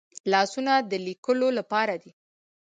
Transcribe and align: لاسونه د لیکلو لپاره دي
لاسونه 0.31 0.73
د 0.91 0.93
لیکلو 1.07 1.47
لپاره 1.57 1.95
دي 2.03 2.11